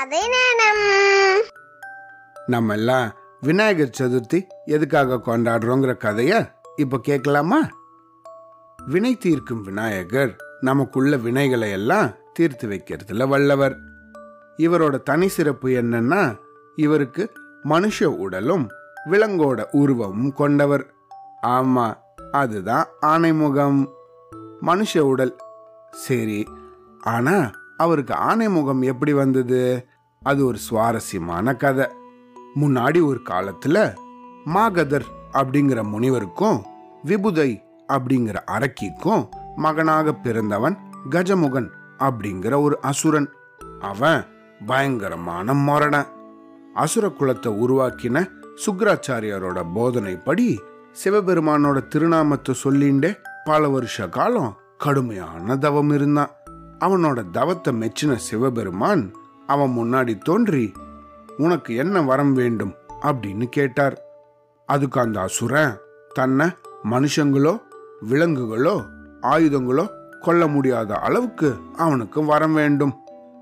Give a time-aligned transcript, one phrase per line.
[0.00, 1.42] கதை நேரம்
[2.46, 7.60] நம்ம எல்லாம் விநாயகர் சதுர்த்தி எதுக்காக கொண்டாடுறோங்கிற கதைய இப்ப கேட்கலாமா?
[8.86, 13.76] வினை தீர்க்கும் விநாயகர் நமக்குள்ள வினைகளை எல்லாம் தீர்த்து வைக்கிறதுல வல்லவர்.
[14.56, 16.38] இவரோட தனி சிறப்பு என்னன்னா
[16.76, 17.32] இவருக்கு
[17.64, 18.68] மனுஷ உடலும்
[19.06, 20.94] விலங்கோட உருவமும் கொண்டவர்.
[21.42, 21.94] ஆமா
[22.30, 23.86] அதுதான் ஆனைமுகம்
[24.62, 25.36] மனுஷ உடல்.
[25.90, 26.46] சரி
[27.00, 27.50] ஆனா
[27.84, 29.60] அவருக்கு ஆணைமுகம் எப்படி வந்தது?
[30.22, 31.86] அது ஒரு சுவாரஸ்யமான கதை.
[32.60, 33.76] முன்னாடி ஒரு காலத்துல
[34.44, 36.58] மாகதர் அப்படிங்கிற முனிவருக்கும்
[37.04, 37.50] விபுதை
[37.88, 39.24] அப்படிங்கிற அரக்கிக்கும்
[39.56, 40.76] மகனாக பிறந்தவன்
[41.10, 43.28] கஜமுகன் அப்படிங்கிற ஒரு அசுரன்.
[43.80, 44.20] அவன்
[44.66, 46.08] பயங்கரமான மொரடன்
[46.74, 48.26] அசுர குலத்தை உருவாக்கின
[48.64, 50.46] சுக்கராச்சாரியாரோட போதனைப்படி
[51.00, 53.10] சிவபெருமானோட திருநாமத்தை சொல்லிண்டே
[53.44, 56.30] பல வருஷ காலம் கடுமையான தவம் இருந்தான்.
[56.80, 59.14] அவனோட தவத்தை மெச்சின சிவபெருமான்
[59.46, 60.72] அவன் முன்னாடி தோன்றி
[61.36, 62.74] உனக்கு என்ன வரம் வேண்டும்?
[63.02, 63.98] அப்படின்னு கேட்டார்.
[64.66, 65.76] அதுக்கு அந்த அசுரன்
[66.14, 66.46] தன்னை
[66.84, 67.60] மனுஷங்களோ
[68.10, 68.86] விலங்குகளோ
[69.22, 69.88] ஆயுதங்களோ
[70.20, 72.94] கொல்ல முடியாத அளவுக்கு அவனுக்கு வரம் வேண்டும்.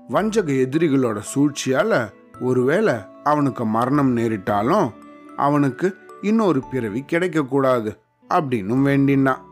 [0.07, 4.91] வஞ்சக எதிரிகளோட சூழ்ச்சியால ஒருவேளை அவனுக்கு மரணம் நேரிட்டாலும்
[5.35, 7.97] அவனுக்கு இன்னொரு பிறவி கிடைக்கக்கூடாது
[8.29, 9.43] அப்படின்னும் வேண்டினான்.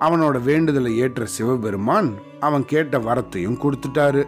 [0.00, 4.24] அவனோட வேண்டுதலை ஏற்ற சிவபெருமான் அவன் கேட்ட வரத்தையும் கொடுத்துட்டாரு.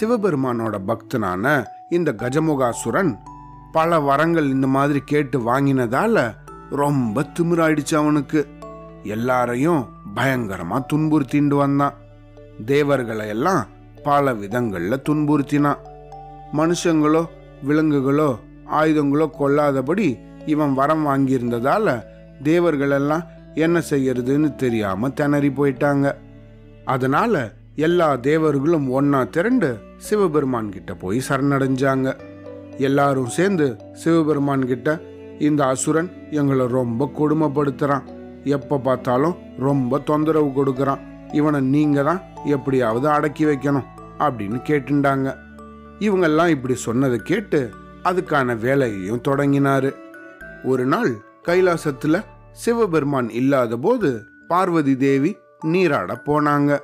[0.00, 3.18] சிவபெருமானோட பக்தனான இந்த கஜமுகாசுரன்
[3.72, 6.34] பல வரங்கள் இந்த மாதிரி கேட்டு வாங்கினதால
[6.70, 8.48] ரொம்ப திமிராயிடுச்சு அவனுக்கு.
[9.02, 11.94] எல்லாரையும் பயங்கரமா துன்புறுத்திண்டு வந்தான்.
[12.64, 13.66] தேவர்களை எல்லாம்
[14.02, 15.76] பல விதங்கள்ல துன்புறுத்தினான்.
[16.52, 17.26] மனுஷங்களோ
[17.68, 18.38] விலங்குகளோ
[18.70, 22.02] ஆயுதங்களோ கொல்லாதபடி இவன் வரம் வாங்கியிருந்ததால
[22.42, 26.14] தேவர்களெல்லாம் என்ன செய்யறதுன்னு தெரியாம திணறி போயிட்டாங்க.
[26.84, 32.16] அதனால எல்லா தேவர்களும் ஒன்னா திரண்டு சிவபெருமான் கிட்ட போய் சரணடைஞ்சாங்க.
[32.78, 35.00] எல்லாரும் சேர்ந்து சிவபெருமான் கிட்ட
[35.38, 38.02] இந்த அசுரன் எங்களை ரொம்ப கொடுமைப்படுத்துறான்.
[38.44, 40.98] எப்ப பார்த்தாலும் ரொம்ப தொந்தரவு கொடுக்கறான்.
[41.32, 45.36] இவனை நீங்க தான் எப்படியாவது அடக்கி வைக்கணும் அப்படின்னு கேட்டுண்டாங்க.
[45.98, 47.70] இவங்கெல்லாம் இப்படி சொன்னதை கேட்டு
[48.04, 49.94] அதுக்கான வேலையையும் தொடங்கினாரு.
[50.64, 51.12] ஒரு நாள்
[51.46, 56.78] கைலாசத்துல சிவபெருமான் இல்லாத போது பார்வதி தேவி நீராட போனாங்க.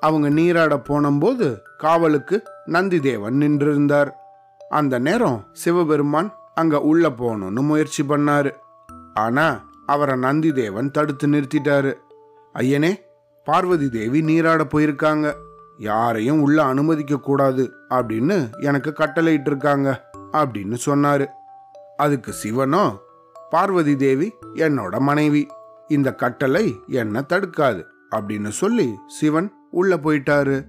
[0.00, 4.10] அவங்க நீராட போனபோது காவலுக்கு நந்திதேவன் நின்றிருந்தார்.
[4.68, 8.50] அந்த நேரம் சிவபெருமான் அங்க உள்ள போகணும்னு முயற்சி பண்ணாரு.
[9.14, 11.92] ஆனா அவரை நந்திதேவன் தடுத்து நிறுத்திட்டாரு.
[12.54, 13.00] ஐயனே
[13.44, 15.32] பார்வதி தேவி நீராட போயிருக்காங்க.
[15.78, 21.26] யாரையும் உள்ள அனுமதிக்க கூடாது அப்படின்னு எனக்கு கட்டளையிட்டு இருக்காங்க அப்படின்னு சொன்னாரு.
[21.96, 22.96] அதுக்கு சிவனோ
[23.50, 25.46] பார்வதி தேவி என்னோட மனைவி
[25.88, 27.82] இந்த கட்டளை என்ன தடுக்காது.
[28.10, 30.64] அப்படின்னு சொல்லி சிவன் உள்ள போயிட்டாரு.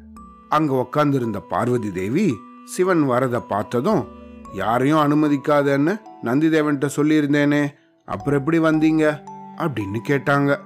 [0.50, 4.08] அங்க உக்காந்துருந்த பார்வதி தேவி சிவன் வரத பார்த்ததும்
[4.54, 7.68] யாரையும் அனுமதிக்காதன்னு நந்திதேவன்கிட்ட சொல்லியிருந்தேனே
[8.06, 9.20] அப்புறம் எப்படி வந்தீங்க?
[9.58, 10.58] அப்படின்னு கேட்டாங்க.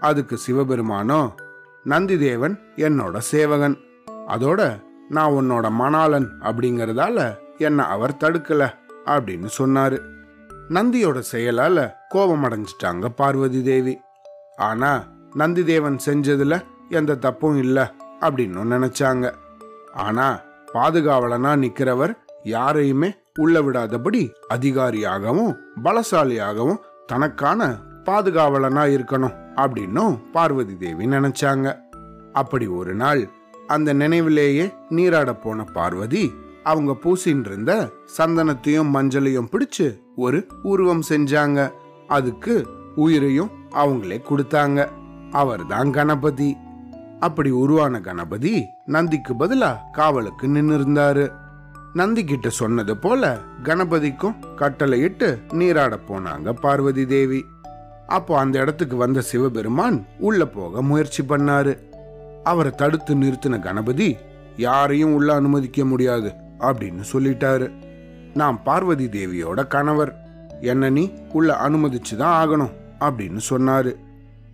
[0.00, 1.32] அதுக்கு சிவபெருமானோ
[1.84, 3.76] நந்திதேவன் என்னோட சேவகன்.
[4.06, 8.72] அதோட நான் உன்னோட மணாளன் அப்படிங்கறதால என்ன அவர் தடுக்கல
[9.04, 9.98] அப்படின்னு சொன்னாரு.
[10.68, 14.00] நந்தியோட செயலால கோபம் அடைஞ்சிட்டாங்க பார்வதி தேவி.
[14.56, 15.04] ஆனா
[15.36, 17.82] நந்திதேவன் செஞ்சதுல எந்த தப்பும் இல்லை
[18.20, 19.32] அப்படின்னு நினைச்சாங்க.
[19.92, 20.40] ஆனா
[20.74, 22.12] பாதுகாவலனா நிக்கிறவர்
[22.44, 31.76] யாரையுமே உள்ள விடாதபடி அதிகாரியாகவும் பலசாலியாகவும் தனக்கான பாதுகாவலனா இருக்கணும் அப்படின்னும் பார்வதி தேவி நினைச்சாங்க.
[32.32, 33.28] அப்படி ஒரு நாள்
[33.66, 41.72] அந்த நினைவிலேயே நீராட போன பார்வதி அவங்க பூசின்னு இருந்த சந்தனத்தையும் மஞ்சளையும் பிடிச்சு ஒரு உருவம் செஞ்சாங்க.
[42.08, 42.66] அதுக்கு
[42.96, 44.88] உயிரையும் அவங்களே கொடுத்தாங்க.
[45.32, 46.56] அவர்தான் கணபதி.
[47.20, 51.32] அப்படி உருவான கணபதி நந்திக்கு பதிலா காவலுக்கு நின்னு இருந்தாரு
[51.94, 57.44] நந்தி கிட்ட சொன்னது போல கணபதிக்கும் கட்டளையிட்டு நீராட போனாங்க பார்வதி தேவி.
[58.06, 61.78] அப்போ அந்த இடத்துக்கு வந்த சிவபெருமான் உள்ள போக முயற்சி பண்ணாரு.
[62.42, 64.16] அவரை தடுத்து நிறுத்தின கணபதி
[64.56, 67.70] யாரையும் உள்ள அனுமதிக்க முடியாது அப்படின்னு சொல்லிட்டாரு.
[68.34, 70.26] நான் பார்வதி தேவியோட கணவர்.
[70.60, 73.94] என்ன நீ உள்ள அனுமதிச்சுதான் ஆகணும் அப்படின்னு சொன்னாரு.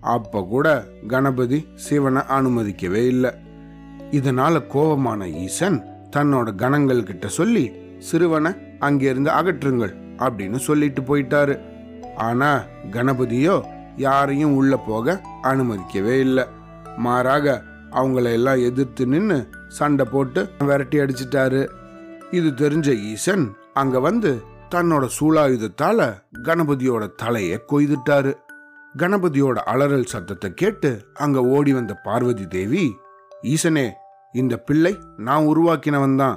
[0.00, 3.30] அப்ப கூட கணபதி சிவனை அனுமதிக்கவே இல்லை.
[4.10, 5.84] இதனால கோபமான ஈசன்
[6.16, 11.60] தன்னோட கணங்கள் கிட்ட சொல்லி சிறுவனை அங்கிருந்து அகற்றுங்கள் அப்படின்னு சொல்லிட்டு போயிட்டாரு.
[12.16, 13.62] ஆனா கணபதியோ
[13.96, 16.44] யாரையும் உள்ள போக அனுமதிக்கவே இல்லை.
[16.96, 21.68] மாறாக அவங்கள எல்லாம் எதிர்த்து நின்று சண்டை போட்டு விரட்டி அடிச்சிட்டாரு.
[22.30, 24.42] இது தெரிஞ்ச ஈசன் அங்க வந்து
[24.74, 28.32] தன்னோட சூலாயுதத்தால கணபதியோட தலையை கொய்துட்டாரு.
[29.00, 32.84] கணபதியோட அலறல் சத்தத்தை கேட்டு அங்க ஓடி வந்த பார்வதி தேவி
[33.52, 33.84] ஈசனே
[34.34, 36.36] இந்த பிள்ளை நான் உருவாக்கினவன் தான்.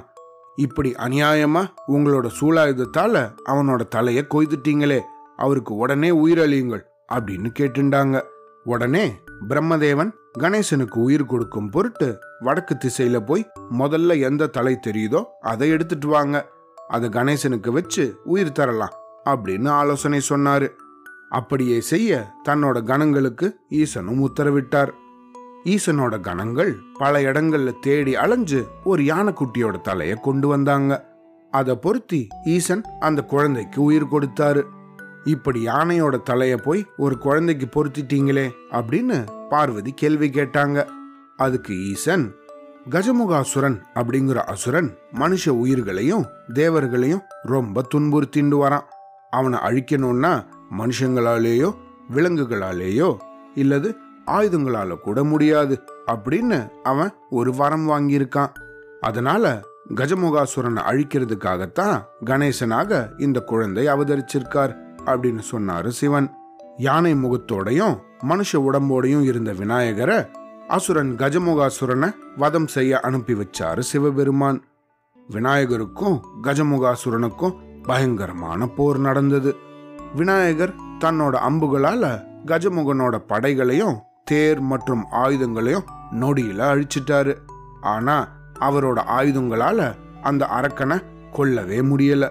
[0.56, 1.62] இப்படி அநியாயமா
[1.94, 5.00] உங்களோட சூழாயுதத்தால அவனோட தலையை கொய்துட்டீங்களே
[5.36, 8.16] அவருக்கு உடனே உயிரழியுங்கள் அப்படின்னு கேட்டுண்டாங்க.
[8.64, 9.04] உடனே
[9.48, 12.08] பிரம்மதேவன் கணேசனுக்கு உயிர் கொடுக்கும் பொருட்டு
[12.40, 15.22] வடக்கு திசையில போய் முதல்ல எந்த தலை தெரியுதோ
[15.52, 16.36] அதை எடுத்துட்டு வாங்க.
[16.88, 18.94] அதை கணேசனுக்கு வச்சு உயிர் தரலாம்
[19.30, 20.68] அப்படின்னு ஆலோசனை சொன்னாரு.
[21.38, 22.10] அப்படியே செய்ய
[22.48, 23.46] தன்னோட கணங்களுக்கு
[23.80, 24.92] ஈசனும் உத்தரவிட்டார்.
[25.64, 30.92] ஈசனோட கணங்கள் பல இடங்கள்ல தேடி அலைஞ்சு ஒரு யானைக்குட்டியோட தலையை கொண்டு வந்தாங்க.
[31.50, 34.62] அதை பொருத்தி ஈசன் அந்த குழந்தைக்கு உயிர் கொடுத்தாரு.
[35.24, 39.18] இப்படி யானையோட தலைய போய் ஒரு குழந்தைக்கு பொருத்திட்டீங்களே அப்படின்னு
[39.48, 40.78] பார்வதி கேள்வி கேட்டாங்க.
[41.36, 42.24] அதுக்கு ஈசன்
[42.90, 48.88] கஜமுகாசுரன் அப்படிங்கிற அசுரன் மனுஷ உயிர்களையும் தேவர்களையும் ரொம்ப துன்புறுத்திண்டு வரான்.
[49.30, 50.32] அவனை அழிக்கணும்னா
[50.78, 51.70] மனுஷங்களாலேயோ
[52.14, 53.16] விலங்குகளாலேயோ
[53.54, 53.94] இல்லது
[54.26, 58.52] ஆயுதங்களால கூட முடியாது அப்படின்னு அவன் ஒரு வரம் வாங்கியிருக்கான்.
[59.00, 59.62] அதனால
[59.94, 61.96] கஜமுகாசுரனை அழிக்கிறதுக்காகத்தான்
[62.26, 64.74] கணேசனாக இந்த குழந்தை அவதரிச்சிருக்கார்
[65.06, 66.28] அப்படின்னு சொன்னாரு சிவன்.
[66.76, 67.96] யானை முகத்தோடையும்
[68.28, 70.18] மனுஷ உடம்போடையும் இருந்த விநாயகரை
[70.68, 74.60] அசுரன் கஜமுகாசுரனை வதம் செய்ய அனுப்பி வச்சாரு சிவபெருமான்.
[75.30, 79.56] விநாயகருக்கும் கஜமுகாசுரனுக்கும் பயங்கரமான போர் நடந்தது.
[80.14, 80.72] விநாயகர்
[81.04, 85.86] தன்னோட அம்புகளால கஜமுகனோட படைகளையும் தேர் மற்றும் ஆயுதங்களையும்
[86.20, 87.34] நொடியில அழிச்சிட்டாரு.
[87.80, 88.28] ஆனா
[88.60, 92.30] அவரோட ஆயுதங்களால அந்த அரக்கனை கொல்லவே முடியல.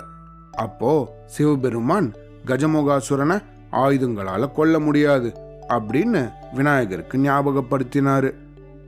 [0.52, 0.92] அப்போ
[1.26, 2.14] சிவபெருமான்
[2.46, 5.34] கஜமுகாசுரனை ஆயுதங்களால கொல்ல முடியாது
[5.70, 8.36] அப்படின்னு விநாயகருக்கு ஞாபகப்படுத்தினாரு.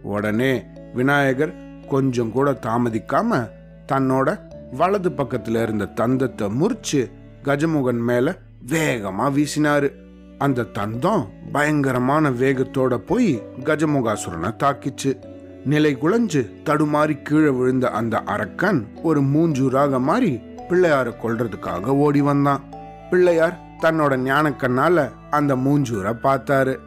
[0.04, 0.64] உடனே
[0.94, 1.54] விநாயகர்
[1.88, 3.50] கொஞ்சம் கூட தாமதிக்காம
[3.92, 4.40] தன்னோட
[4.76, 7.12] வலது பக்கத்துல இருந்த தந்தத்தை முறிச்சு
[7.44, 8.36] கஜமுகன் மேல
[8.68, 9.92] வேகமா வீசினாரு.
[10.38, 15.24] அந்த தந்தம் பயங்கரமான வேகத்தோட போய் கஜமுகாசுரனை தாக்கிச்சு.
[15.66, 20.40] நிலை குலைஞ்சு தடுமாறி கீழே விழுந்த அந்த அரக்கன் ஒரு மூஞ்சூராக மாறி
[20.70, 22.64] பிள்ளையார கொல்றதுக்காக ஓடி வந்தான்.
[23.10, 26.78] பிள்ளையார் தன்னோட ஞானக்கண்ணால அந்த மூஞ்சூரை பார்த்தாரு.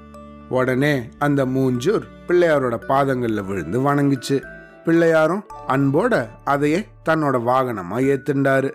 [0.48, 4.42] உடனே அந்த மூஞ்சூர் பிள்ளையாரோட பாதங்கள்ல விழுந்து வணங்கிச்சு.
[4.84, 8.72] பிள்ளையாரும் அன்போட அதையே தன்னோட வாகனமா ஏத்துண்டாரு.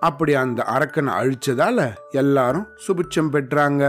[0.00, 1.78] அப்படி அந்த அரக்கனை அழிச்சதால
[2.10, 3.82] எல்லாரும் சுபிட்சம் பெற்றாங்க.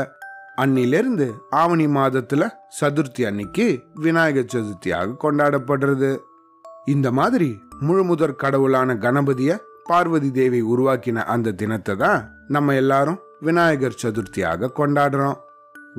[0.62, 2.48] அன்னிலிருந்து ஆவணி மாதத்துல
[2.80, 6.12] சதுர்த்தி அன்னைக்கு விநாயகர் சதுர்த்தியாக கொண்டாடப்படுறது.
[6.86, 7.50] இந்த மாதிரி
[7.88, 9.52] முழுமுதற் கடவுளான கணபதிய
[9.84, 15.38] பார்வதி தேவி உருவாக்கின அந்த தினத்தை தான் நம்ம எல்லாரும் விநாயகர் சதுர்த்தியாக கொண்டாடுறோம்.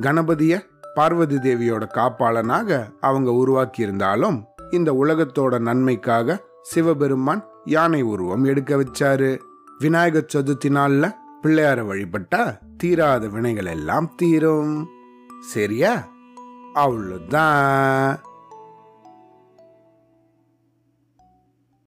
[0.00, 0.54] கணபதிய
[0.94, 4.38] பார்வதி தேவியோட காப்பாளனாக அவங்க உருவாக்கி இருந்தாலும்
[4.70, 9.30] இந்த உலகத்தோட நன்மைக்காக சிவபெருமான் யானை உருவம் எடுக்க வச்சாரு.
[9.80, 14.88] விநாயகர் சதுர்த்தி நாள்ல பிள்ளையார வழிபட்டா தீராத வினைகள் எல்லாம் தீரும்.
[15.40, 16.08] சரியா?
[16.74, 18.18] அவ்வளோதான்